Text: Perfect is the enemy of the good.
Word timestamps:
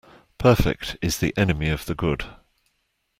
Perfect 0.39 0.97
is 1.03 1.19
the 1.19 1.31
enemy 1.37 1.69
of 1.69 1.85
the 1.85 1.93
good. 1.93 2.25